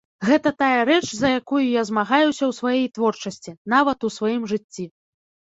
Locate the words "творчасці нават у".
2.97-4.15